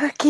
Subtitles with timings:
[0.00, 0.26] OK.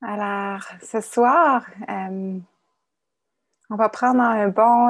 [0.00, 2.38] Alors, ce soir, euh,
[3.68, 4.86] on va prendre un bon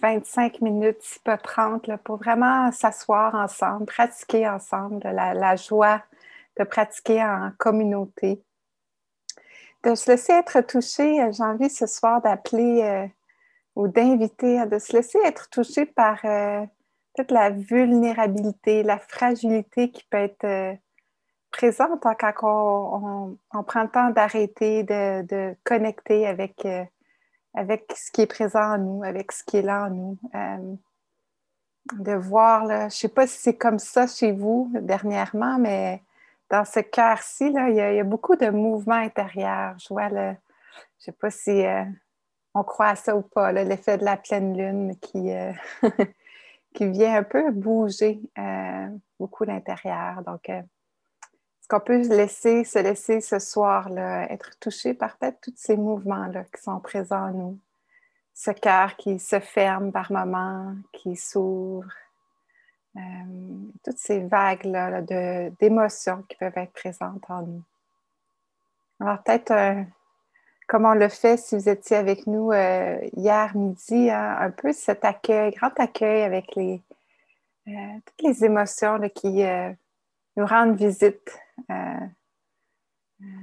[0.00, 6.02] 25 euh, minutes, si pas 30, pour vraiment s'asseoir ensemble, pratiquer ensemble la, joie
[6.58, 8.42] de pratiquer en communauté.
[9.84, 13.08] De se laisser être touché, euh, j'ai envie ce soir d'appeler
[13.76, 16.18] ou d'inviter, de se laisser être touché par
[17.14, 20.78] peut-être la vulnérabilité, la fragilité qui peut être
[21.50, 26.84] présente hein, quand on, prend le temps d'arrêter, de, connecter avec, euh,
[27.54, 30.18] avec ce qui est présent en nous, avec ce qui est là en nous.
[30.34, 30.74] Euh,
[31.98, 36.02] de voir, je ne sais pas si c'est comme ça chez vous dernièrement, mais
[36.48, 39.74] dans ce cœur-ci, il, y a beaucoup de mouvements intérieurs.
[39.78, 40.34] Je vois, le, je ne
[40.98, 41.82] sais pas si euh,
[42.54, 45.32] on croit à ça ou pas, l'effet de la pleine lune qui,
[46.74, 48.20] qui vient un peu bouger
[49.18, 50.22] beaucoup l'intérieur.
[50.22, 50.50] Donc,
[51.70, 56.60] qu'on peut laisser, se laisser ce soir-là être touché par peut-être tous ces mouvements-là qui
[56.60, 57.58] sont présents en nous?
[58.34, 61.92] Ce cœur qui se ferme par moments, qui s'ouvre.
[62.96, 63.00] Euh,
[63.84, 65.02] toutes ces vagues-là
[65.60, 67.62] d'émotions qui peuvent être présentes en nous.
[68.98, 69.84] Alors peut-être euh,
[70.70, 74.72] comme on le fait si vous étiez avec nous euh, hier midi, hein, un peu
[74.72, 76.80] cet accueil, grand accueil avec les,
[77.66, 79.42] toutes les émotions qui
[80.36, 81.36] nous rendent visite
[81.70, 82.06] euh,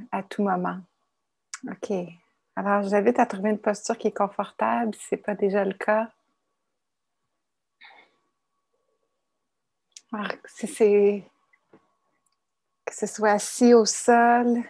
[0.10, 0.78] à tout moment.
[1.70, 1.92] OK.
[2.56, 5.74] Alors, j'invite à trouver une posture qui est confortable si ce n'est pas déjà le
[5.74, 6.10] cas.
[10.14, 11.24] Alors, si c'est
[12.86, 14.64] que ce soit assis au sol,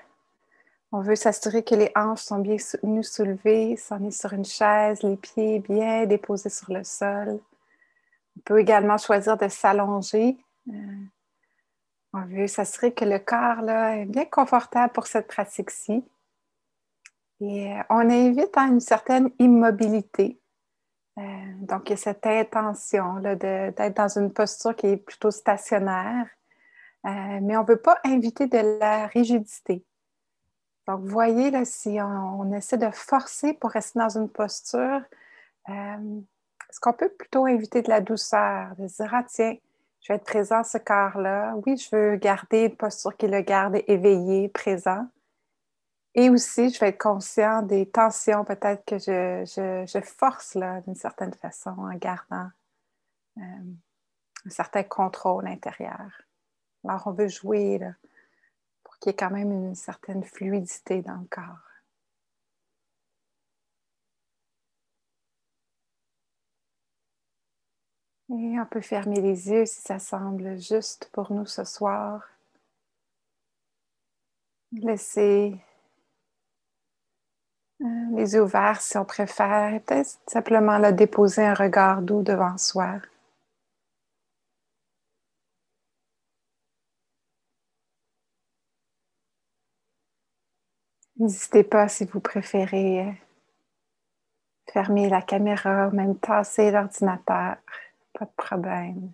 [0.91, 3.71] on veut s'assurer que les hanches sont bien soutenues, soulevées.
[3.73, 7.39] Est sur une chaise, les pieds bien déposés sur le sol.
[8.37, 10.37] On peut également choisir de s'allonger.
[10.69, 10.71] Euh,
[12.13, 16.05] on veut s'assurer que le corps est bien confortable pour cette pratique-ci.
[17.41, 20.39] Et euh, on invite à une certaine immobilité.
[21.17, 21.21] Euh,
[21.61, 26.27] donc, il y a cette intention d'être dans une posture qui est plutôt stationnaire,
[27.03, 29.86] mais on ne veut pas inviter de la rigidité.
[30.87, 35.01] Donc, vous voyez, là, si on, essaie de forcer pour rester dans une posture,
[35.67, 39.55] est-ce qu'on peut plutôt inviter de la douceur, de dire, ah tiens,
[40.01, 41.55] je vais être présent ce corps-là.
[41.65, 45.05] Oui, je veux garder une posture qui le garde éveillé, présent.
[46.15, 50.55] Et aussi, je vais être conscient des tensions peut-être que je, force
[50.85, 52.49] d'une certaine façon en gardant
[53.37, 53.41] euh,
[54.45, 56.09] un certain contrôle intérieur.
[56.87, 57.79] Alors, on veut jouer
[58.99, 61.67] pour qu'il y ait quand même une certaine fluidité dans le corps.
[68.29, 72.27] Et on peut fermer les yeux si ça semble juste pour nous ce soir.
[74.73, 75.55] Laisser
[77.81, 82.99] euh, les yeux ouverts si on préfère peut-être simplement déposer un regard doux devant soi.
[91.27, 93.13] N'hésitez pas si vous préférez
[94.71, 97.57] fermer la caméra même tasser l'ordinateur.
[98.13, 99.11] Pas de problème.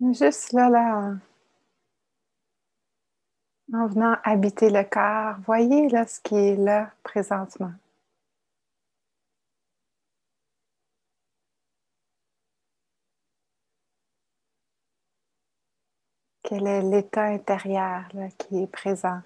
[0.00, 1.12] Juste là, là,
[3.74, 7.74] en venant habiter le corps, voyez là ce qui est là présentement.
[16.48, 19.20] Quel est l'état intérieur qui est présent?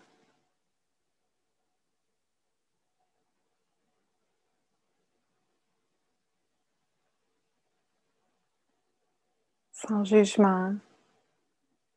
[9.71, 10.75] Sans jugement,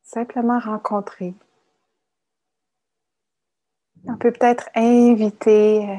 [0.03, 1.33] simplement rencontrer.
[4.07, 5.95] On peut peut-être inviter euh,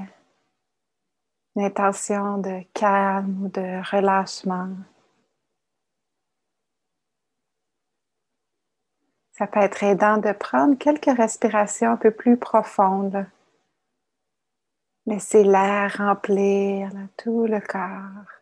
[1.56, 4.68] une intention de calme ou de relâchement.
[9.36, 13.26] Ça peut être aidant de prendre quelques respirations un peu plus profondes.
[15.04, 18.32] Laisser l'air remplir tout le corps.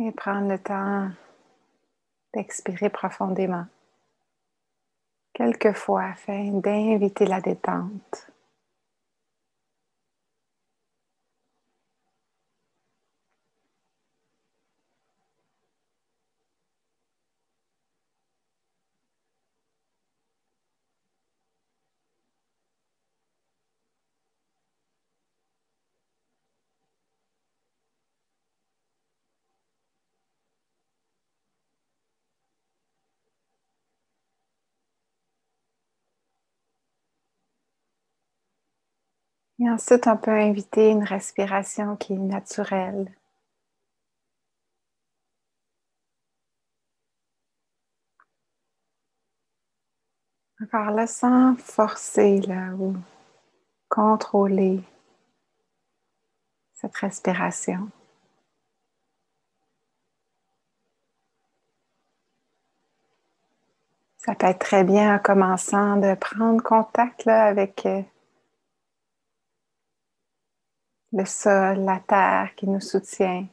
[0.00, 1.10] Et prendre le temps
[2.32, 3.66] d'expirer profondément.
[5.34, 8.30] Quelquefois afin d'inviter la détente.
[39.68, 43.12] Ensuite, on peut inviter une respiration qui est naturelle.
[50.62, 52.96] Encore là, sans forcer là, ou
[53.88, 54.82] contrôler
[56.74, 57.90] cette respiration.
[64.18, 68.02] Ça peut être très bien en commençant de prendre contact là, avec euh,
[71.12, 73.46] le sol, la terre qui nous soutient.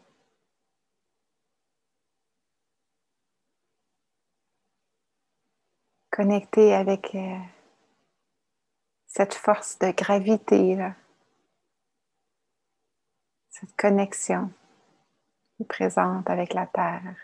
[6.12, 7.38] Connecter avec euh,
[9.08, 10.78] cette force de gravité,
[13.50, 14.52] cette connexion
[15.58, 17.16] qui présente avec la terre.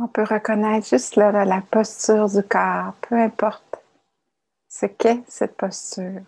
[0.00, 3.82] On peut reconnaître juste la posture du corps, peu importe
[4.68, 6.22] ce qu'est cette posture.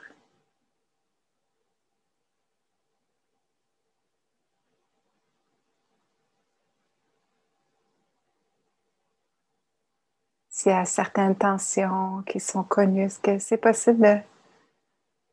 [10.49, 14.25] S'il y a certaines tensions qui sont connues, est-ce que c'est possible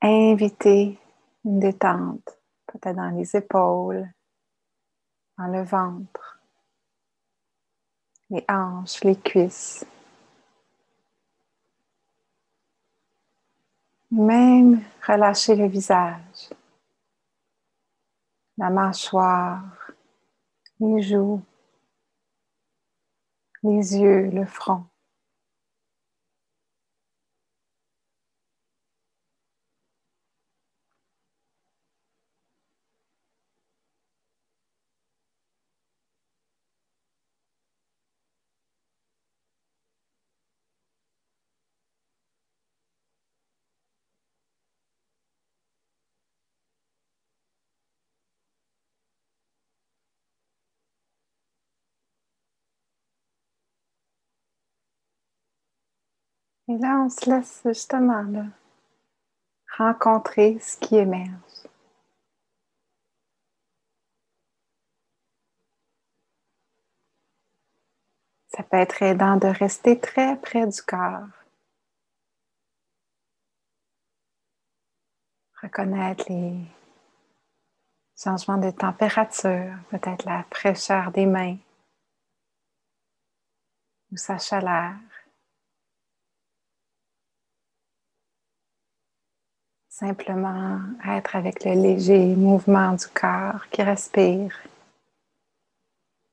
[0.01, 1.00] d'inviter
[1.44, 4.07] une détente, peut-être dans les épaules,
[5.39, 6.26] dans le ventre?
[8.29, 9.85] Les hanches, les cuisses.
[14.12, 16.50] Même relâcher le visage,
[18.57, 19.91] la mâchoire,
[20.79, 21.41] les joues,
[23.63, 24.85] les yeux, le front.
[56.69, 58.25] Et là, on se laisse justement
[59.78, 61.31] rencontrer ce qui émerge.
[68.50, 71.28] Ça peut être aidant de rester très près du corps.
[75.62, 76.66] Reconnaître les
[78.18, 81.58] changements de température, peut-être la fraîcheur des mains
[84.12, 84.96] ou sa chaleur.
[90.00, 94.56] Simplement être avec le léger mouvement du corps qui respire.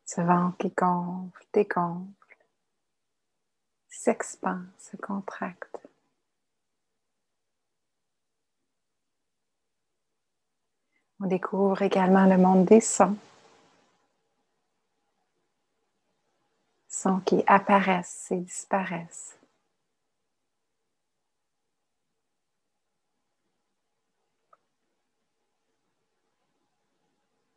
[0.05, 2.37] Ce ventre qui gonfle, dégonfle,
[3.89, 5.79] s'expand, se contracte.
[11.21, 13.17] On découvre également le monde des sons.
[16.87, 19.39] Sons qui apparaissent et disparaissent.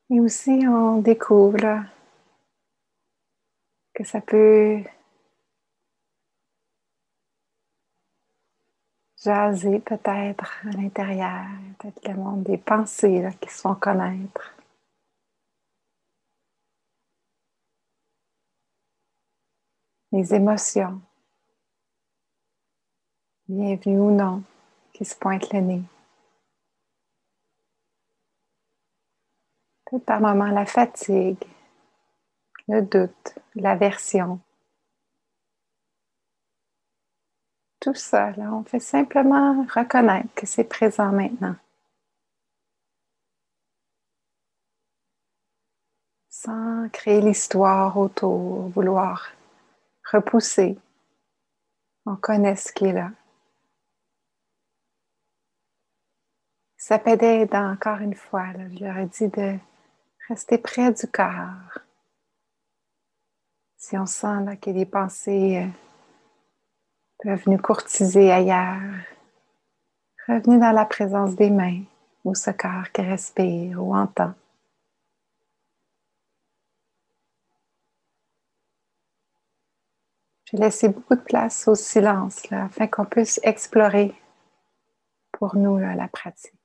[0.10, 1.84] Et aussi, on découvre
[3.94, 4.82] que ça peut
[9.22, 11.48] jaser peut-être à l'intérieur,
[11.80, 14.56] peut-être le monde des pensées qui se font connaître.
[20.14, 21.02] Les émotions,
[23.50, 24.42] bienvenues ou non,
[24.94, 25.84] qui se pointent le nez.
[29.90, 31.44] Peut-être par moments la fatigue,
[32.68, 34.42] le doute, l'aversion.
[37.80, 41.56] Tout ça, là, on fait simplement reconnaître que c'est présent maintenant.
[46.30, 49.32] Sans créer l'histoire autour, vouloir
[50.12, 50.78] repousser.
[52.06, 53.12] On connaît ce qui est là.
[56.78, 59.58] Ça peut aider encore une fois, je leur ai dit de
[60.30, 61.80] Restez près du cœur.
[63.78, 65.68] Si on sent que les pensées euh,
[67.24, 68.82] peuvent nous courtiser ailleurs,
[70.28, 71.84] revenez dans la présence des mains
[72.26, 74.34] ou ce cœur qui respire ou entend.
[80.44, 84.14] J'ai laissé beaucoup de place au silence afin qu'on puisse explorer
[85.32, 86.57] pour nous la pratique.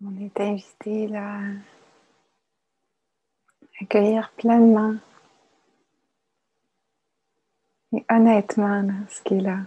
[0.00, 1.42] On est invité là à
[3.80, 4.94] accueillir pleinement
[7.92, 9.58] et honnêtement ce qui est là.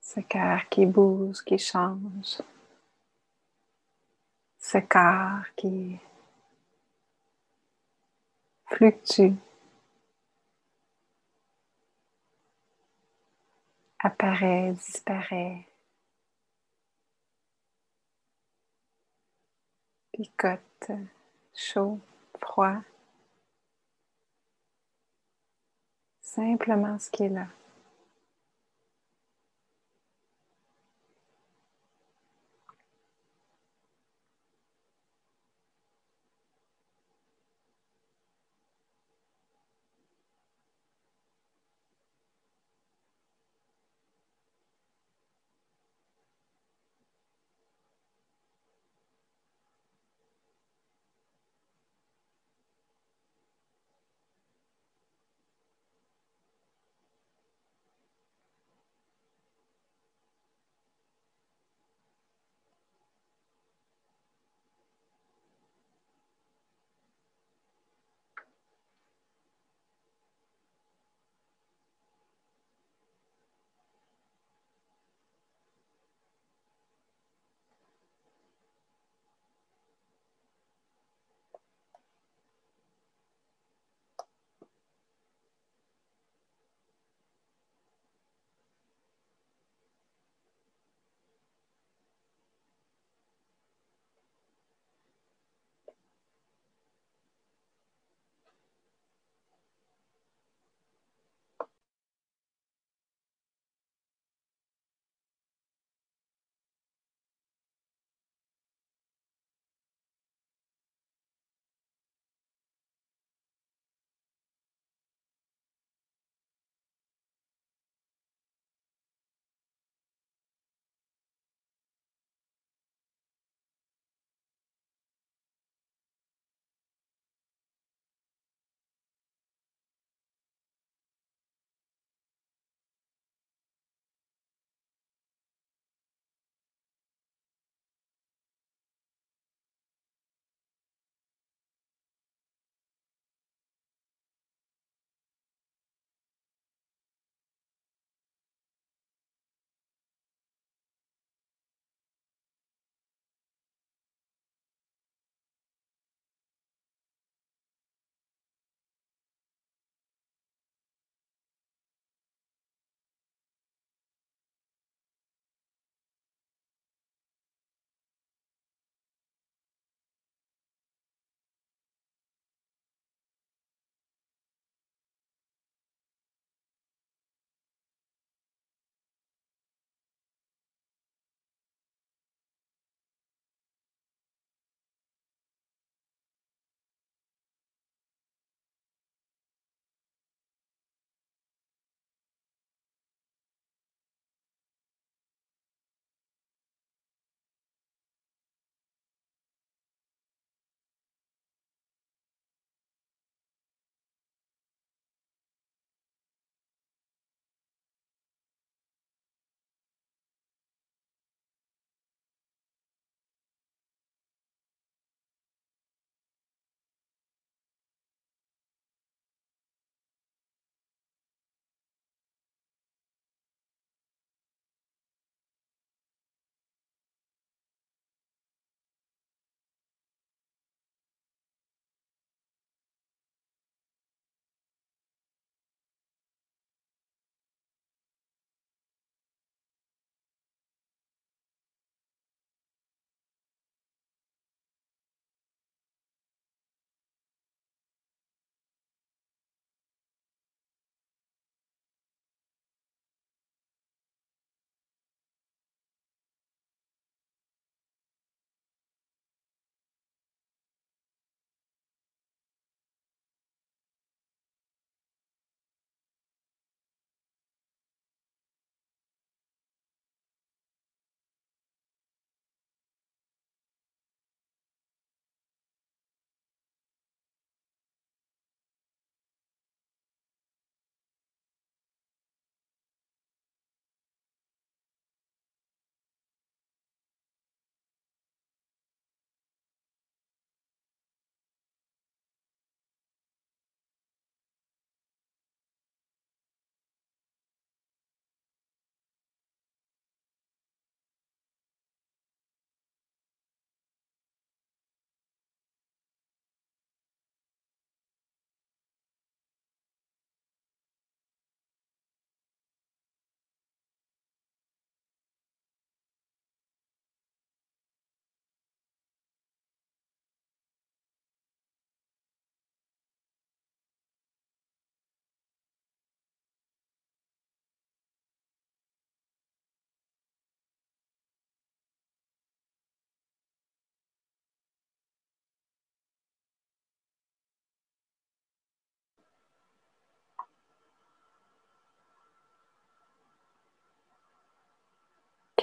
[0.00, 2.42] Ce cœur qui bouge, qui change.
[4.58, 6.00] Ce corps qui
[8.66, 9.34] fluctue.
[14.04, 15.66] apparaît, disparaît,
[20.12, 20.90] picote,
[21.54, 22.00] chaud,
[22.38, 22.82] froid,
[26.20, 27.48] simplement ce qui est là.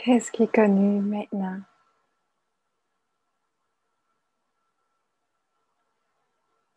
[0.03, 1.59] Qu'est-ce qui est connu maintenant?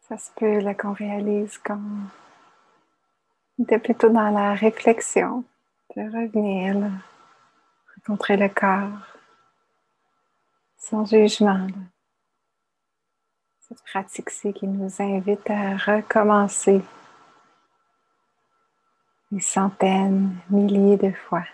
[0.02, 2.02] Ça se peut qu'on réalise qu'on
[3.58, 5.42] était plutôt dans la réflexion,
[5.96, 6.90] de revenir,
[7.96, 9.16] rencontrer le corps,
[10.76, 11.66] sans jugement.
[13.60, 16.82] Cette pratique-ci qui nous invite à recommencer
[19.30, 21.44] des centaines, milliers de fois.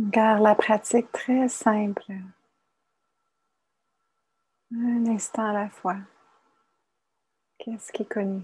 [0.00, 2.12] Garde la pratique très simple.
[4.72, 5.96] Un instant à la fois.
[7.58, 8.42] Qu'est-ce qui est connu?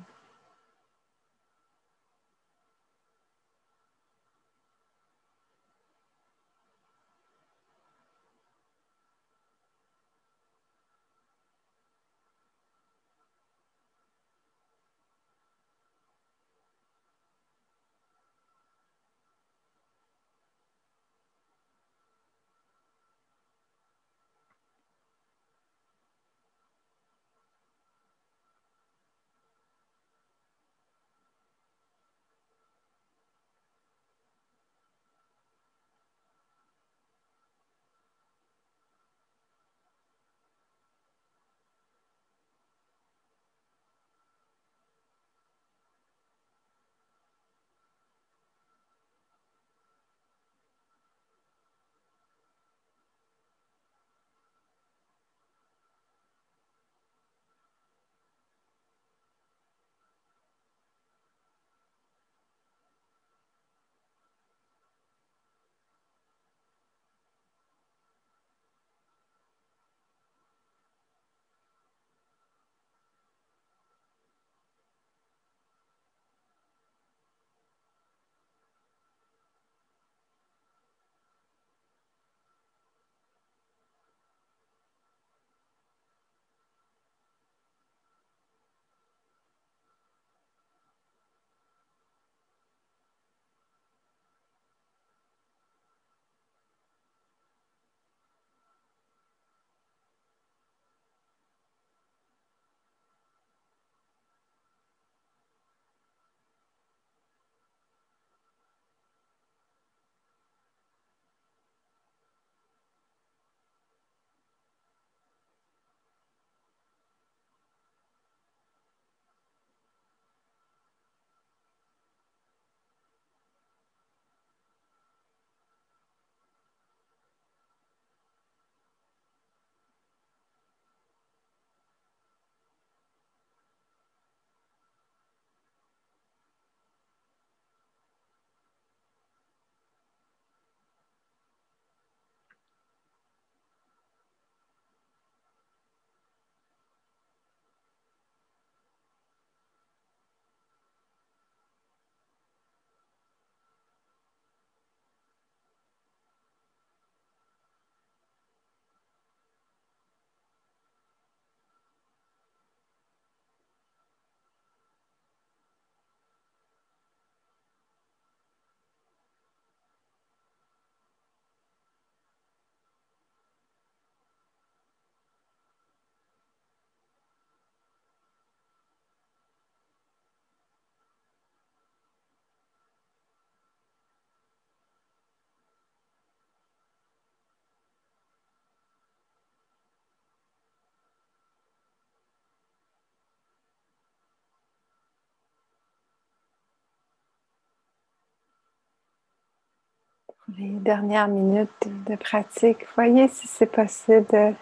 [200.48, 204.54] Les dernières minutes de pratique, voyez si c'est possible de,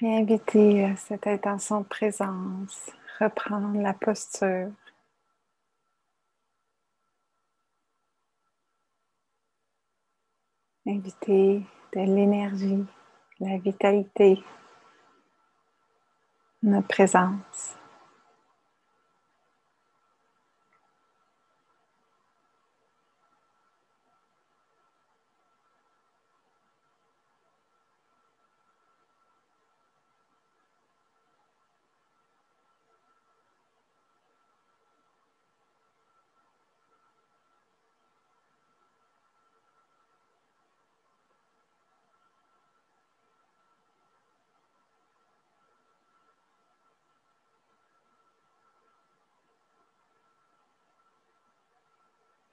[0.00, 4.70] réinviter cette intention de présence, reprendre la posture.
[10.86, 11.62] Inviter
[11.94, 12.84] de l'énergie,
[13.40, 14.40] la vitalité,
[16.62, 17.76] notre présence.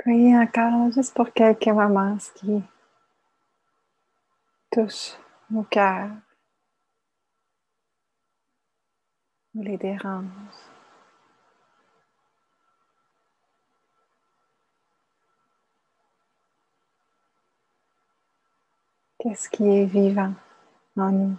[0.06, 2.62] Voyez encore, juste pour quelques moments, ce qui
[4.70, 5.14] touche
[5.50, 6.12] nos cœurs
[9.56, 10.26] ou les dérange.
[19.20, 20.34] Qu'est-ce qui est vivant
[20.98, 21.38] en nous?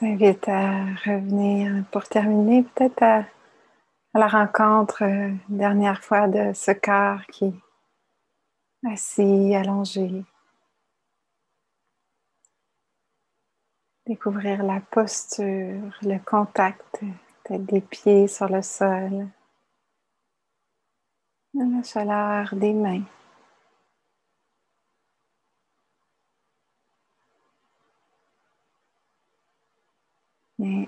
[0.00, 3.24] Vous invite à revenir pour terminer peut-être à,
[4.14, 10.24] la rencontre euh, dernière fois de ce corps qui est assis, allongé.
[14.06, 17.00] Découvrir la posture, le contact
[17.50, 19.28] des pieds sur le sol,
[21.54, 23.02] la chaleur des mains.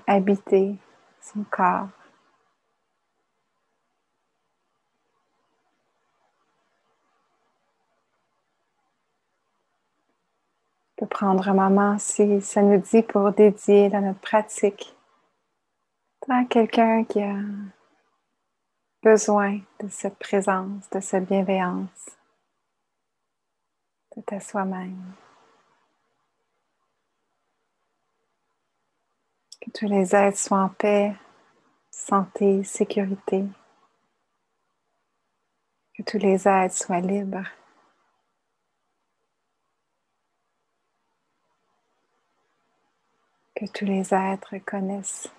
[0.07, 0.77] Habiter
[1.21, 1.89] son corps.
[10.99, 14.97] On peut prendre un moment si ça nous dit pour dédier dans notre pratique
[16.29, 17.37] à quelqu'un qui a
[19.03, 22.17] besoin de cette présence, de cette bienveillance,
[24.17, 25.13] de à soi-même.
[29.67, 31.13] Que tous les êtres soient en paix,
[31.91, 33.45] santé, sécurité.
[35.93, 37.49] Que tous les êtres soient libres.
[43.57, 45.33] Que tous les êtres connaissent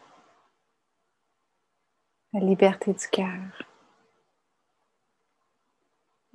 [2.34, 3.64] la liberté du cœur.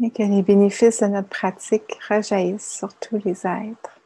[0.03, 4.02] Et que les bénéfices de notre pratique rejaillissent sur tous les êtres.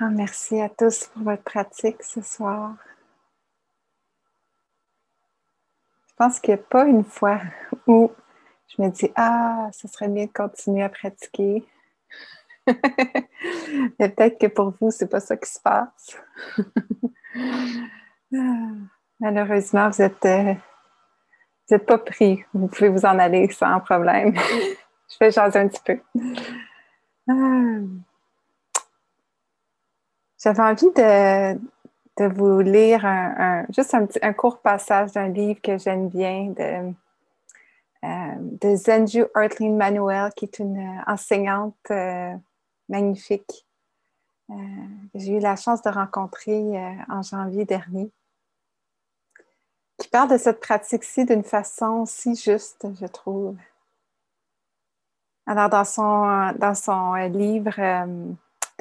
[0.00, 2.74] Merci à tous pour votre pratique ce soir.
[6.08, 7.40] Je pense qu'il n'y a pas une fois
[7.86, 8.10] où
[8.68, 11.66] je me dis Ah, ce serait bien de continuer à pratiquer.
[12.66, 16.16] Mais peut-être que pour vous, ce n'est pas ça qui se passe.
[19.20, 22.44] Malheureusement, vous n'êtes euh, pas pris.
[22.54, 24.34] Vous pouvez vous en aller sans problème.
[25.08, 26.00] je vais jaser un petit peu.
[30.42, 36.08] J'avais envie de, vous lire un, juste un, un, court passage d'un livre que j'aime
[36.08, 36.92] bien de,
[38.04, 42.34] euh, de Zenju Artline Manuel, qui est une enseignante euh,
[42.88, 43.64] magnifique
[44.50, 44.54] euh,
[45.12, 46.60] que j'ai eu la chance de rencontrer
[47.08, 48.10] en janvier dernier,
[49.96, 53.56] qui parle de cette pratique-ci d'une façon si juste, je trouve.
[55.46, 57.70] Alors, dans son, dans son livre,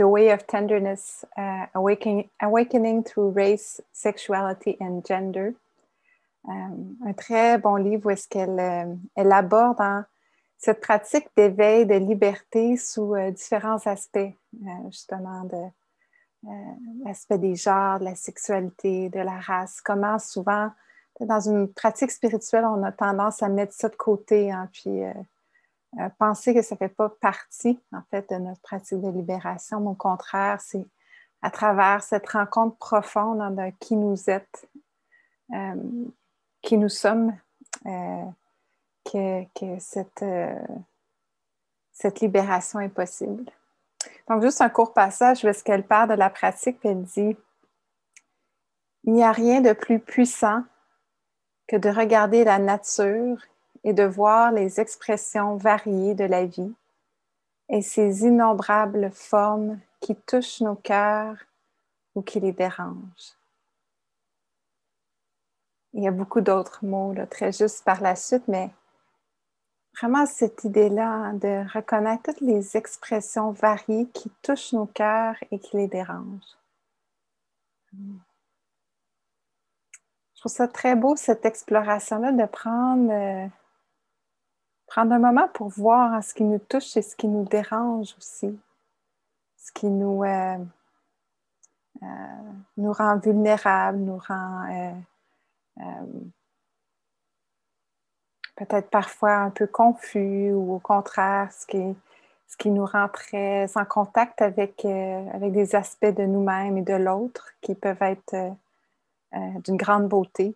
[0.02, 5.54] The Way of Tenderness, uh, awakening, Through Race, Sexuality and Gender.
[6.48, 10.08] Um, un très bon livre où est-ce qu'elle euh, elle aborde hein,
[10.58, 15.70] cette pratique d'éveil, de liberté sous euh, différents aspects, euh, justement, de
[17.06, 20.72] l'aspect des genres, de la sexualité, de la race, comment souvent,
[21.20, 25.04] dans une pratique spirituelle, on a tendance à mettre ça de côté, hein, puis
[26.00, 29.86] euh, penser que ça ne fait pas partie, en fait, de notre pratique de libération.
[29.86, 30.86] au contraire, c'est
[31.42, 35.76] à travers cette rencontre profonde de qui nous euh,
[36.62, 37.36] qui nous sommes,
[37.88, 38.26] euh,
[39.04, 40.24] que, cette,
[41.92, 43.44] cette libération est possible.
[44.30, 47.36] Donc, juste un court passage est-ce qu'elle parle de la pratique, puis elle dit
[49.04, 50.64] Il n'y a rien de plus puissant
[51.68, 53.38] que de regarder la nature
[53.84, 56.74] et de voir les expressions variées de la vie
[57.70, 61.38] et ces innombrables formes qui touchent nos cœurs
[62.16, 63.38] ou qui les dérangent.
[65.94, 68.72] Il y a beaucoup d'autres mots très juste par la suite, mais
[69.98, 75.78] vraiment cette idée-là de reconnaître toutes les expressions variées qui touchent nos cœurs et qui
[75.78, 76.58] les dérangent.
[77.94, 78.00] Je
[80.40, 83.48] trouve ça très beau, cette exploration-là, de prendre euh,
[84.92, 88.60] prendre un moment pour voir ce qui nous touche et ce qui nous dérange aussi,
[89.56, 90.58] ce qui nous, euh,
[92.04, 92.06] euh,
[92.76, 94.92] nous rend vulnérables, nous rend
[95.80, 95.86] euh,
[98.58, 101.96] peut-être parfois un peu confus ou au contraire, ce qui,
[102.50, 106.96] ce qui nous rend très en contact avec, avec des aspects de nous-mêmes et de
[106.96, 108.36] l'autre qui peuvent être
[109.64, 110.54] d'une grande beauté.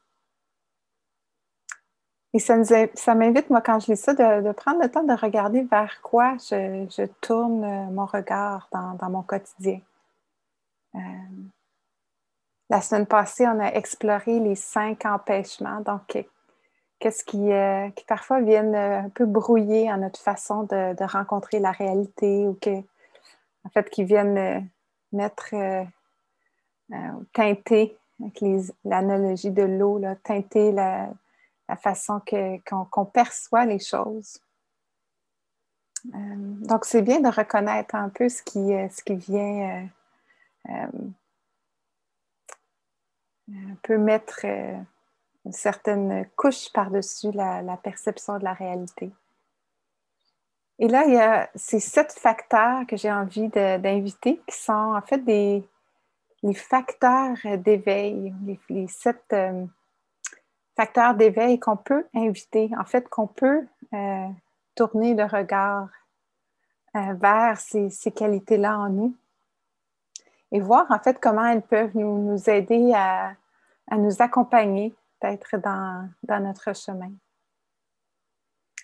[2.36, 6.02] Et ça, m'invite, moi, quand je lis ça, de, prendre le temps de regarder vers
[6.02, 9.80] quoi je, tourne euh, mon regard dans, mon quotidien.
[10.96, 11.00] Euh,
[12.70, 15.80] la semaine passée, on a exploré les cinq empêchements.
[15.80, 16.22] Donc,
[17.00, 22.46] qu'est-ce qui, euh, parfois viennent un peu brouiller à notre façon de, rencontrer la réalité
[22.48, 22.80] ou que,
[23.64, 24.70] en fait, qui viennent
[25.14, 25.56] mettre,
[27.32, 28.44] teinter, avec
[28.84, 31.08] l'analogie de l'eau, teinter la,
[31.68, 32.22] la façon
[32.66, 34.40] qu'on perçoit les choses.
[36.14, 36.36] Euh,
[36.68, 39.88] donc, c'est bien de reconnaître un peu ce qui, euh, ce qui vient
[40.70, 40.88] euh,
[43.52, 49.12] un peu mettre une certaine couche par-dessus la, perception de la réalité.
[50.78, 55.02] Et là, il y a ces sept facteurs que j'ai envie d'inviter qui sont en
[55.02, 55.64] fait des,
[56.44, 59.34] les facteurs d'éveil, les, les, sept
[60.76, 64.28] facteurs d'éveil qu'on peut inviter, en fait, qu'on peut euh,
[64.76, 65.88] tourner le regard
[66.96, 69.16] euh, vers ces, qualités-là en nous
[70.52, 73.34] et voir en fait comment elles peuvent nous, aider à,
[73.92, 76.10] nous accompagner peut-être dans,
[76.42, 77.12] notre chemin.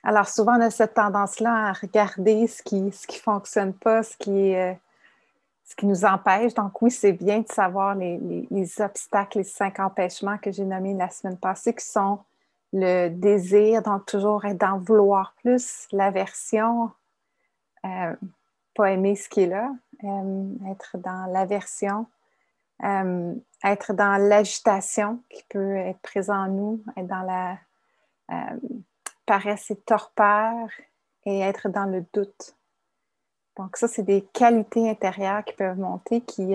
[0.04, 4.04] Alors souvent, on a cette tendance-là à regarder ce qui ne ce qui fonctionne pas,
[4.04, 4.80] ce qui est...
[5.72, 6.54] Ce qui nous empêche.
[6.54, 11.10] Donc oui, c'est bien de savoir les, obstacles, les cinq empêchements que j'ai nommés la
[11.10, 12.20] semaine passée, qui sont
[12.74, 16.92] le désir, donc toujours être dans vouloir plus, l'aversion,
[17.86, 18.14] euh,
[18.76, 19.72] pas aimer ce qui est là,
[20.04, 22.06] euh, être dans l'aversion,
[22.84, 27.58] euh, être dans l'agitation qui peut être présent en nous, être dans la
[29.26, 30.68] paresse et torpeur
[31.24, 32.58] et être dans le doute.
[33.58, 36.54] Donc ça, c'est des qualités intérieures qui peuvent monter, qui,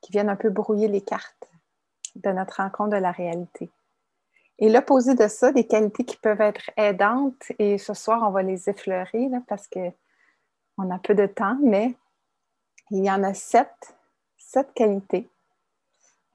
[0.00, 1.50] qui viennent un peu brouiller les cartes
[2.14, 3.70] de notre rencontre de la réalité.
[4.58, 8.42] Et l'opposé de ça, des qualités qui peuvent être aidantes, et ce soir, on va
[8.42, 11.94] les effleurer parce qu'on a peu de temps, mais
[12.90, 13.96] il y en a sept,
[14.36, 15.28] sept qualités.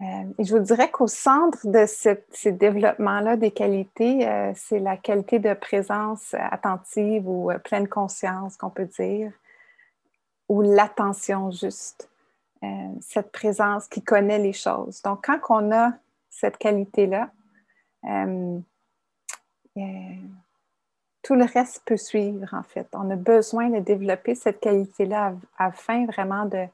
[0.02, 0.06] Euh,
[0.38, 5.40] et je vous dirais qu'au centre de ces développements-là des qualités, euh, c'est la qualité
[5.40, 9.32] de présence attentive ou euh, pleine conscience, qu'on peut dire,
[10.50, 12.10] ou l'attention juste.
[13.02, 15.02] cette présence qui connaît les choses.
[15.02, 15.92] Donc, quand on a
[16.30, 17.30] cette qualité-là,
[18.06, 18.60] euh,
[19.78, 19.82] euh,
[21.22, 22.88] tout le reste peut suivre, en fait.
[22.94, 26.68] On a besoin de développer cette qualité-là afin vraiment de,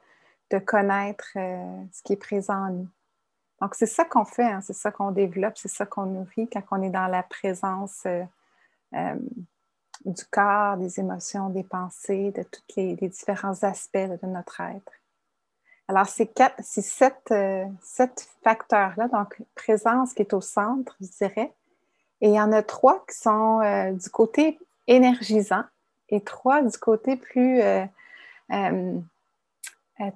[0.65, 2.88] connaître euh, ce qui est présent en nous.
[3.61, 4.61] Donc, c'est ça qu'on fait, hein.
[4.61, 8.07] c'est ça qu'on développe, c'est ça qu'on nourrit quand on est dans la présence
[10.06, 14.91] du corps, des émotions, des pensées, de tous les, différents aspects de notre être.
[15.88, 17.66] Alors, quatre, c'est sept, euh,
[18.43, 21.54] facteurs-là, donc présence qui est au centre, je dirais.
[22.22, 25.64] Et il y en a trois qui sont euh, du côté énergisant
[26.10, 27.86] et trois du côté plus euh,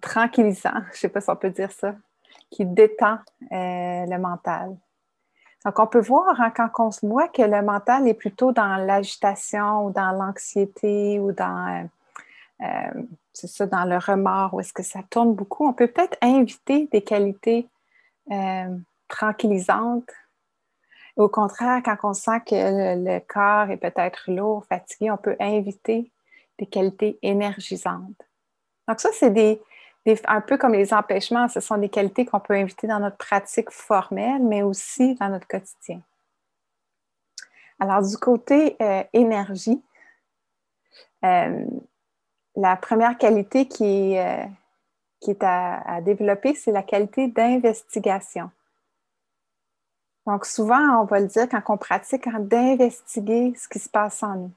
[0.01, 1.95] tranquillisant, je ne sais pas si on peut dire ça,
[2.51, 3.17] qui détend
[3.49, 4.77] le mental.
[5.65, 8.75] Donc, on peut voir hein, quand on se voit que le mental est plutôt dans
[8.77, 11.87] l'agitation ou dans l'anxiété ou dans
[12.61, 13.03] euh,
[13.33, 16.87] c'est ça, dans le remords, où est-ce que ça tourne beaucoup, on peut peut-être inviter
[16.91, 17.67] des qualités
[18.31, 20.11] euh, tranquillisantes.
[21.17, 26.11] Au contraire, quand on sent que le, corps est peut-être lourd, fatigué, on peut inviter
[26.59, 28.21] des qualités énergisantes.
[28.87, 29.61] Donc ça, c'est des,
[30.27, 33.71] un peu comme les empêchements, ce sont des qualités qu'on peut inviter dans notre pratique
[33.71, 36.01] formelle, mais aussi dans notre quotidien.
[37.79, 39.81] Alors, du côté euh, énergie,
[42.55, 44.45] la première qualité qui est, euh,
[45.19, 48.51] qui est à, développer, c'est la qualité d'investigation.
[50.25, 54.35] Donc, souvent, on va le dire quand on pratique, d'investiguer ce qui se passe en
[54.35, 54.51] nous.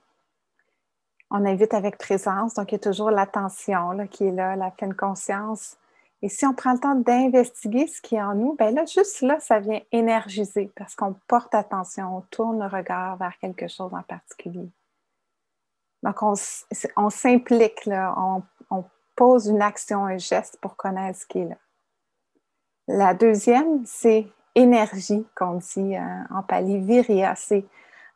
[1.31, 4.95] On invite avec présence, donc il y a toujours l'attention qui est là, la pleine
[4.95, 5.77] conscience.
[6.23, 9.21] Et si on prend le temps d'investiguer ce qui est en nous, bien là, juste
[9.21, 13.93] là, ça vient énergiser parce qu'on porte attention, on tourne le regard vers quelque chose
[13.93, 14.71] en particulier.
[16.03, 18.85] Donc, on, s'implique, on, on,
[19.17, 21.57] pose une action, un geste pour connaître ce qui est là.
[22.87, 27.03] La deuxième, c'est énergie, qu'on dit hein, en pali.
[27.37, 27.65] C'est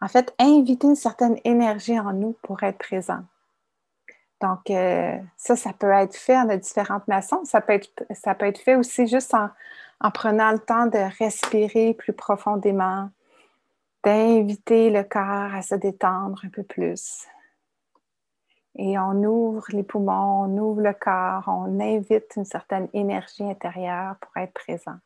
[0.00, 3.22] en fait inviter une certaine énergie en nous pour être présent.
[4.40, 7.44] Donc, euh, ça, ça peut être fait de différentes façons.
[7.44, 13.10] Ça peut être, fait aussi juste en prenant le temps de respirer plus profondément,
[14.02, 17.26] d'inviter le corps à se détendre un peu plus,
[18.76, 24.16] et on ouvre les poumons, on ouvre le corps, on invite une certaine énergie intérieure
[24.20, 24.96] pour être présent.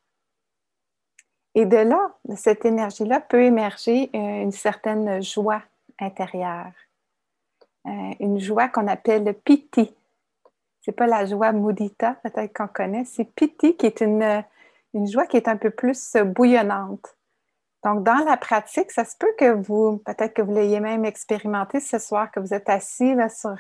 [1.55, 5.63] Et de là, de cette énergie-là peut émerger euh, une certaine joie
[6.01, 6.73] intérieure,
[7.87, 9.95] euh, une joie qu'on appelle le piti.
[10.81, 14.45] C'est pas la joie mudita, peut-être qu'on connaît, c'est piti qui est une,
[14.95, 17.17] une joie qui est un peu plus bouillonnante.
[17.85, 21.81] Donc, dans la pratique, ça se peut que vous, peut-être que vous l'ayez même expérimenté
[21.81, 23.57] ce soir, que vous êtes assis sur,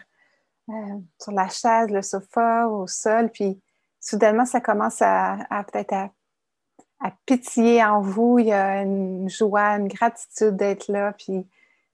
[0.71, 3.61] euh, sur la chaise, le sofa, au sol, puis
[4.01, 5.37] soudainement, ça commence à,
[5.71, 6.11] peut-être à,
[7.05, 8.39] à, pitié en vous.
[8.39, 11.47] Il y a une joie, une gratitude d'être là, puis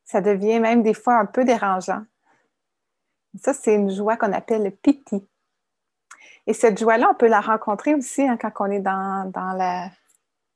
[0.05, 2.03] ça devient même des fois un peu dérangeant.
[3.41, 5.27] Ça, c'est une joie qu'on appelle le piti.
[6.47, 9.91] Et cette joie-là, on peut la rencontrer aussi hein, quand on est dans, dans la,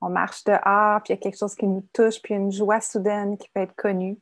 [0.00, 2.80] on marche dehors, puis il y a quelque chose qui nous touche, puis une joie
[2.80, 4.18] soudaine qui peut être connue.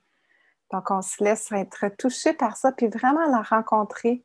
[0.71, 4.25] Donc, on se laisse être touché par ça, puis vraiment la rencontrer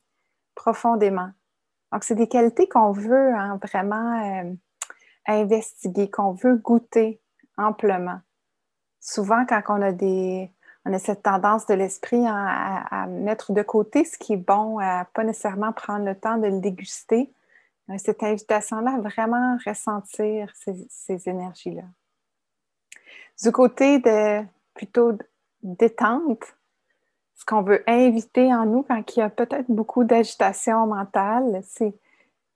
[0.56, 1.30] profondément.
[1.92, 4.54] Donc, c'est des qualités qu'on veut hein, vraiment euh,
[5.28, 7.22] investiguer, qu'on veut goûter
[7.58, 8.20] amplement.
[9.00, 10.52] Souvent, quand on a des,
[10.86, 15.06] on a cette tendance de l'esprit à, mettre de côté ce qui est bon, à
[15.14, 17.32] pas nécessairement prendre le temps de le déguster,
[17.98, 21.84] cette invitation-là, vraiment ressentir ces, énergies-là.
[23.44, 25.14] Du côté de plutôt
[25.62, 26.44] détente,
[27.36, 31.94] ce qu'on veut inviter en nous quand il y a peut-être beaucoup d'agitation mentale, c'est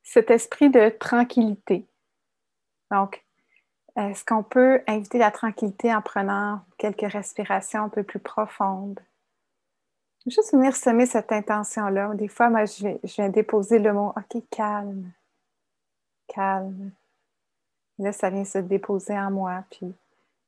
[0.04, 1.86] cet esprit de tranquillité.
[2.92, 3.24] Donc,
[3.98, 9.00] Est-ce qu'on peut inviter la tranquillité en prenant quelques respirations un peu plus profondes?
[10.26, 12.14] Juste venir semer cette intention-là.
[12.14, 15.12] Des fois, moi, je viens, déposer le mot OK, calme,
[16.28, 16.92] calme.
[17.98, 19.64] là, ça vient se déposer en moi.
[19.72, 19.94] Puis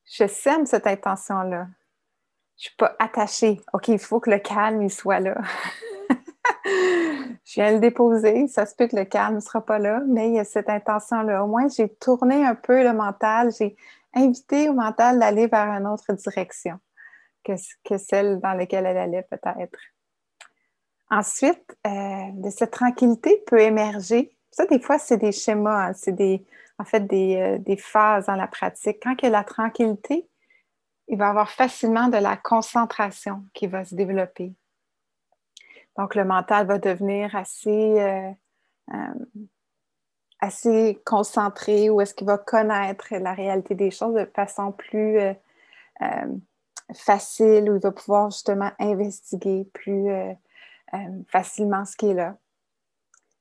[0.06, 1.66] je sème cette intention-là.
[2.56, 3.60] Je ne suis pas attachée.
[3.72, 5.36] OK, il faut que le calme il soit là.
[6.64, 8.46] je viens le déposer.
[8.48, 10.68] Ça se peut que le calme ne sera pas là, mais il y a cette
[10.68, 11.44] intention-là.
[11.44, 13.50] Au moins, j'ai tourné un peu le mental.
[13.52, 13.76] J'ai
[14.14, 16.78] invité au mental d'aller vers une autre direction
[17.44, 19.78] que, celle dans laquelle elle allait peut-être.
[21.10, 24.36] Ensuite, euh, de cette tranquillité peut émerger.
[24.50, 25.92] Ça, des fois, c'est des schémas, hein.
[25.94, 26.44] c'est des,
[26.78, 28.98] en fait des, euh, des, phases dans la pratique.
[29.02, 30.26] Quand il y a la tranquillité,
[31.08, 34.54] il va y avoir facilement de la concentration qui va se développer.
[35.96, 38.96] Donc, le mental va devenir assez, euh,
[40.40, 45.18] assez concentré ou est-ce qu'il va connaître la réalité des choses de façon plus
[46.92, 50.32] facile où il va pouvoir justement investiguer plus euh,
[50.94, 52.36] euh, facilement ce qui est là.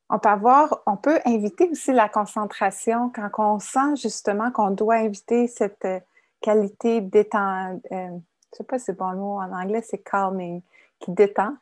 [0.10, 4.95] On peut avoir, on peut inviter aussi la concentration quand on sent justement qu'on doit
[4.95, 5.99] inviter cette euh,
[6.41, 8.20] qualité détend, je ne
[8.51, 10.62] sais pas si c'est bon le mot en anglais, c'est calming,
[11.04, 11.56] qui détend.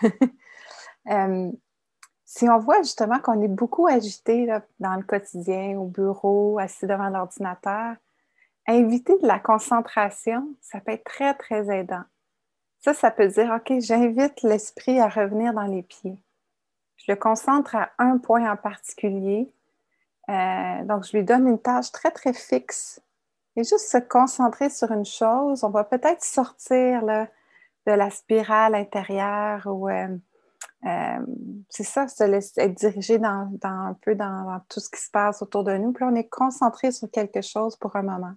[2.24, 4.46] si on voit justement qu'on est beaucoup agité
[4.80, 7.96] dans le quotidien, au bureau, assis devant l'ordinateur,
[8.68, 12.04] inviter de la concentration, ça peut être très, très aidant.
[12.80, 16.18] Ça, ça peut dire, OK, j'invite l'esprit à revenir dans les pieds.
[16.96, 19.52] Je le concentre à un point en particulier.
[20.28, 23.00] Euh, donc, je lui donne une tâche très, très fixe.
[23.56, 27.28] Et juste se concentrer sur une chose, on va peut-être sortir là,
[27.86, 30.08] de la spirale intérieure ou euh,
[30.84, 31.26] euh,
[31.68, 35.42] c'est ça, se laisser être dirigé dans, un peu dans, tout ce qui se passe
[35.42, 35.92] autour de nous.
[35.92, 38.34] Puis on est concentré sur quelque chose pour un moment.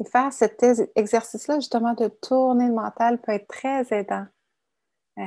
[0.00, 0.64] Et faire cet
[0.96, 4.26] exercice-là, justement, de tourner le mental peut être très aidant
[5.18, 5.22] euh,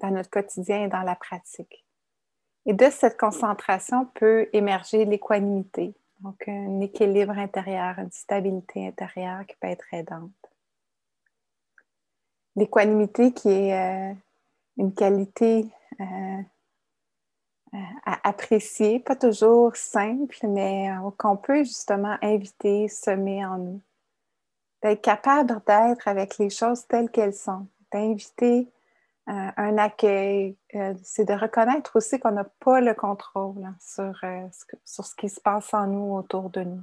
[0.00, 1.86] dans notre quotidien et dans la pratique.
[2.66, 9.56] Et de cette concentration peut émerger l'équanimité, donc un équilibre intérieur, une stabilité intérieure qui
[9.60, 10.30] peut être aidante.
[12.56, 14.14] L'équanimité qui est euh,
[14.76, 15.66] une qualité
[16.00, 16.42] euh,
[18.04, 23.80] à apprécier, pas toujours simple, mais qu'on peut justement inviter, semer en nous
[24.82, 28.70] d'être capable d'être avec les choses telles qu'elles sont, d'inviter
[29.28, 34.12] euh, un accueil, euh, c'est de reconnaître aussi qu'on n'a pas le contrôle hein, sur,
[34.24, 34.48] euh,
[34.84, 36.82] sur, ce qui se passe en nous, autour de nous.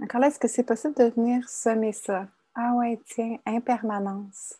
[0.00, 2.26] Encore là, est-ce que c'est possible de venir semer ça?
[2.58, 4.58] Ah ouais, tiens, impermanence.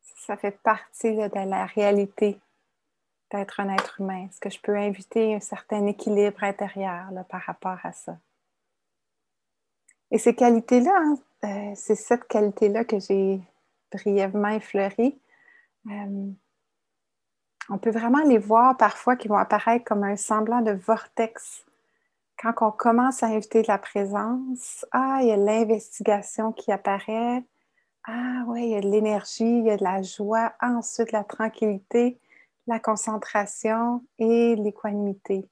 [0.00, 2.40] Ça fait partie de la réalité
[3.32, 4.28] d'être un être humain.
[4.28, 8.16] Est-ce que je peux inviter un certain équilibre intérieur par rapport à ça?
[10.12, 13.40] Et ces qualités-là, hein, euh, c'est cette qualité-là que j'ai
[13.90, 15.18] brièvement effleurée.
[15.90, 16.30] Euh,
[17.70, 21.64] on peut vraiment les voir parfois qui vont apparaître comme un semblant de vortex.
[22.44, 27.42] Quand on commence à inviter de la présence, ah, il y a l'investigation qui apparaît.
[28.06, 31.24] Ah oui, il y a de l'énergie, il y a de la joie, ensuite la
[31.24, 32.20] tranquillité,
[32.66, 35.48] la concentration et l'équanimité.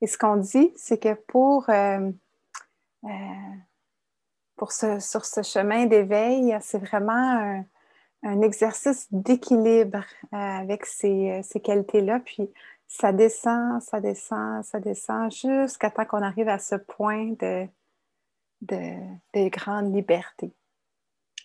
[0.00, 2.10] Et ce qu'on dit, c'est que pour euh,
[3.04, 3.08] euh,
[4.56, 7.62] pour sur ce chemin d'éveil, c'est vraiment
[8.24, 12.18] un, exercice d'équilibre euh, avec ces, ces qualités-là.
[12.24, 12.50] Puis
[12.92, 17.66] ça descend, ça descend, ça descend jusqu'à temps qu'on arrive à ce point de,
[18.60, 20.52] de, grande liberté.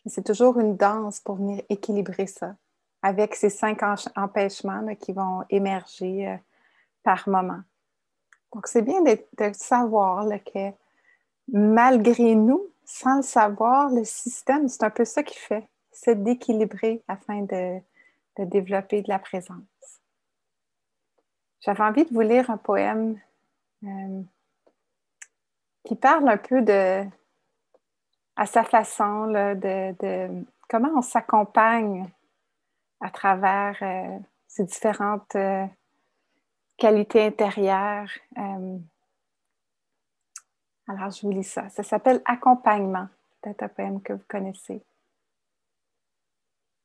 [0.06, 2.56] C'est toujours une danse pour venir équilibrer ça
[3.02, 3.80] avec ces cinq
[4.18, 6.36] empêchements qui vont émerger euh,
[7.04, 7.62] par moment.
[8.54, 10.72] Donc, c'est bien de, de savoir que
[11.54, 17.04] malgré nous, sans le savoir, le système, c'est un peu ça qu'il fait, c'est d'équilibrer
[17.08, 17.80] afin de,
[18.38, 19.97] développer de la présence.
[21.62, 23.20] J'avais envie de vous lire un poème
[23.84, 24.22] euh,
[25.84, 27.04] qui parle un peu de,
[28.36, 32.10] à sa façon, de, comment on s'accompagne
[33.00, 35.66] à travers euh, ces différentes euh,
[36.78, 38.10] qualités intérieures.
[40.90, 41.70] Alors, je vous lis ça.
[41.70, 43.08] Ça s'appelle Accompagnement.
[43.42, 44.82] Peut-être un poème que vous connaissez.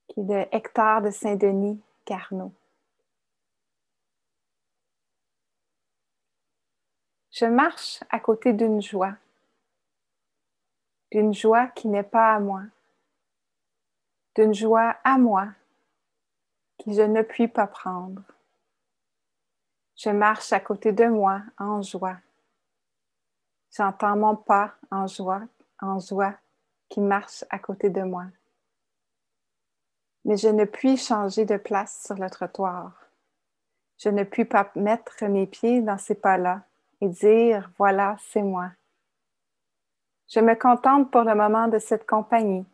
[0.09, 2.53] Qui est de Hector de Saint-Denis Carnot.
[7.33, 9.16] Je marche à côté d'une joie,
[11.11, 12.62] d'une joie qui n'est pas à moi,
[14.35, 15.49] d'une joie à moi
[16.78, 18.22] que je ne puis pas prendre.
[19.97, 22.18] Je marche à côté de moi en joie
[23.74, 25.43] J'entends mon pas en joie,
[25.80, 26.35] en joie
[26.91, 28.26] qui marche à côté de moi.
[30.26, 32.93] Mais je ne puis changer de place sur le trottoir.
[33.97, 36.62] Je ne puis pas mettre mes pieds dans ces pas-là
[37.03, 38.70] et dire, voilà, c'est moi.
[40.28, 42.64] Je me contente pour le moment de cette compagnie,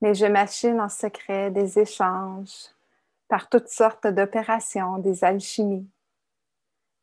[0.00, 2.68] mais je machine en secret des échanges
[3.26, 5.90] par toutes sortes d'opérations, des alchimies,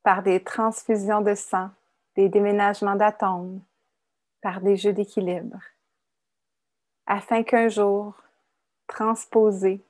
[0.04, 1.70] par des transfusions de sang,
[2.16, 3.60] des déménagements d'atomes,
[4.42, 5.60] par des jeux d'équilibre,
[7.06, 8.16] afin qu'un jour,
[8.88, 9.84] transposé,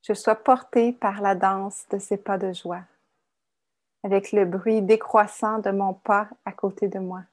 [0.00, 2.84] je sois porté par la danse de ces pas de joie,
[4.06, 7.24] avec le bruit décroissant de mon pas à côté de moi,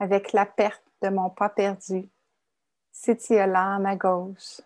[0.00, 2.10] avec la perte de mon pas perdu,
[2.90, 4.60] s'étiolant à ma gauche,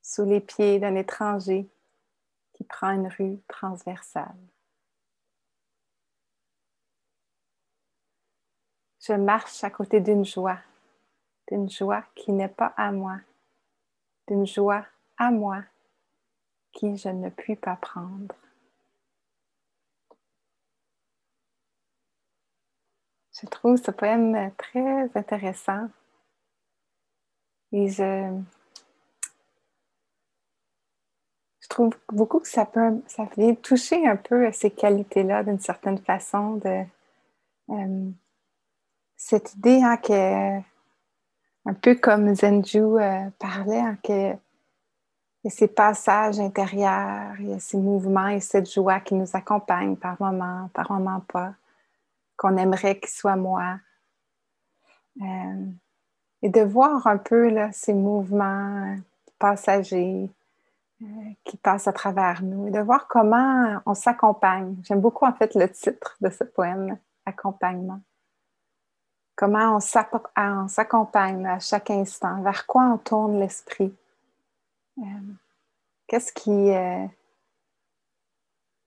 [0.00, 1.68] sous les pieds d'un étranger
[2.54, 4.34] qui prend une rue transversale.
[9.06, 10.60] Je marche à côté d'une joie,
[11.48, 13.18] d'une joie qui n'est pas à moi,
[14.26, 14.86] d'une joie
[15.18, 15.64] à moi
[16.72, 18.34] qui je ne puis pas prendre.
[23.40, 25.88] Je trouve ce poème très intéressant.
[27.72, 28.40] Et je,
[31.68, 36.56] trouve beaucoup que ça peut ça vient toucher un peu ces qualités-là d'une certaine façon
[36.56, 36.84] de
[37.70, 38.10] euh,
[39.16, 40.58] cette idée hein, que
[41.66, 44.34] un peu comme Zenju euh, parlait, hein, que
[45.44, 49.28] y a ces passages intérieurs, il y a ces mouvements et cette joie qui nous
[49.34, 51.54] accompagnent par moments, par moments pas,
[52.36, 53.78] qu'on aimerait qu'il soit moi.
[55.20, 55.66] Euh,
[56.42, 58.96] et de voir un peu là, ces mouvements
[59.38, 60.30] passagers
[61.02, 61.06] euh,
[61.44, 64.76] qui passent à travers nous et de voir comment on s'accompagne.
[64.82, 68.00] J'aime beaucoup en fait le titre de ce poème, Accompagnement.
[69.34, 69.80] Comment on
[70.68, 73.94] s'accompagne à chaque instant, vers quoi on tourne l'esprit
[74.98, 75.02] euh,
[76.06, 76.70] qu'est-ce qui,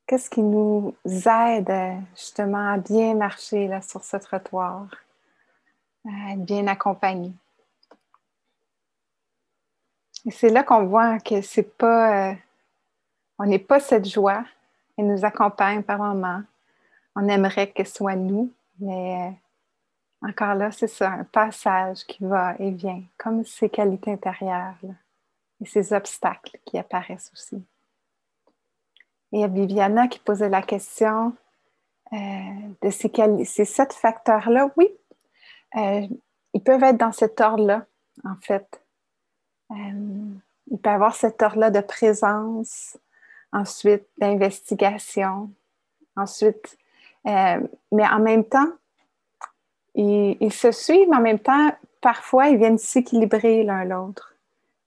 [0.08, 4.88] qu'est-ce qui nous aide justement à bien marcher là, sur ce trottoir,
[6.05, 7.34] à être bien accompagné.
[10.26, 12.36] Et c'est là qu'on voit que c'est pas, euh,
[13.38, 14.43] on n'est pas cette joie,
[14.97, 16.41] elle nous accompagne par moments.
[17.16, 19.34] On aimerait que ce soit nous, mais
[20.22, 24.76] encore là, c'est ça, un passage qui va et vient, comme ces qualités intérieures.
[25.60, 27.64] Et ces obstacles qui apparaissent aussi.
[29.32, 31.34] Il y a Viviana qui posait la question
[32.13, 32.17] euh,
[32.82, 34.71] de ces, sept facteurs-là.
[34.78, 34.89] Oui,
[35.75, 36.07] euh,
[36.53, 37.86] ils peuvent être dans cet ordre-là,
[38.23, 38.82] en fait.
[39.71, 39.75] Euh,
[40.71, 42.97] il peut y avoir cet ordre-là de présence,
[43.51, 45.51] ensuite d'investigation,
[46.15, 46.78] ensuite,
[47.25, 48.71] mais en même temps,
[49.95, 51.71] ils, se suivent, en même temps,
[52.01, 54.36] parfois, ils viennent s'équilibrer l'un l'autre.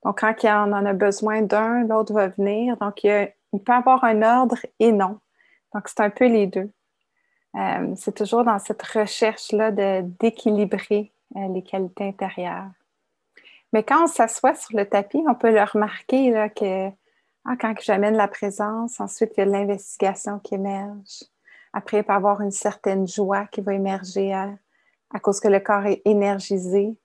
[0.05, 2.77] Donc, quand on en a besoin d'un, l'autre va venir.
[2.79, 5.19] Donc, il, peut avoir un ordre et non.
[5.75, 6.71] Donc, c'est un peu les deux.
[7.57, 9.71] Euh, c'est toujours dans cette recherche-là
[10.03, 12.71] d'équilibrer euh, les qualités intérieures.
[13.73, 16.89] Mais quand on s'assoit sur le tapis, on peut le remarquer là, que
[17.45, 21.25] ah, quand j'amène la présence, ensuite il y a l'investigation qui émerge.
[21.73, 24.51] Après, il peut y avoir une certaine joie qui va émerger à,
[25.13, 26.97] à cause que le corps est énergisé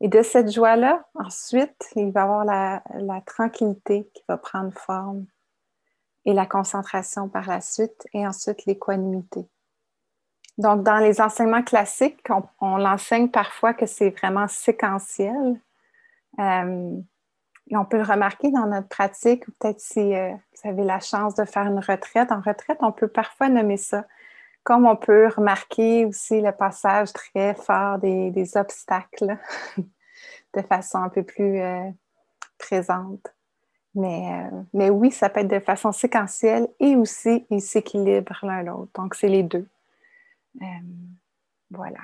[0.00, 2.82] et de cette joie-là, ensuite, il va y avoir la,
[3.26, 5.26] tranquillité qui va prendre forme
[6.28, 9.48] et la concentration par la suite et ensuite l'équanimité.
[10.58, 12.22] Donc, dans les enseignements classiques,
[12.60, 15.58] on, l'enseigne parfois que c'est vraiment séquentiel.
[16.38, 17.00] Euh,
[17.70, 21.34] et on peut le remarquer dans notre pratique, peut-être si euh, vous avez la chance
[21.34, 22.30] de faire une retraite.
[22.30, 24.04] En retraite, on peut parfois nommer ça.
[24.64, 29.38] Comme on peut remarquer aussi le passage très fort des, obstacles
[30.54, 31.88] de façon un peu plus euh,
[32.58, 33.32] présente.
[33.98, 38.62] Mais, euh, mais oui, ça peut être de façon séquentielle et aussi ils s'équilibrent l'un
[38.62, 38.92] l'autre.
[38.94, 39.66] Donc, c'est les deux.
[40.62, 40.64] Euh,
[41.68, 42.00] voilà.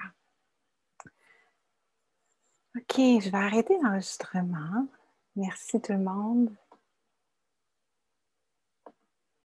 [2.77, 4.89] OK, je vais arrêter l'enregistrement.
[5.37, 6.51] Merci tout le monde.